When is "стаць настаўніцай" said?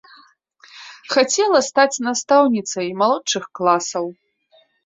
1.69-2.87